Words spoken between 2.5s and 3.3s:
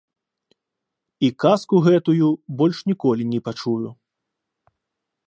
больш ніколі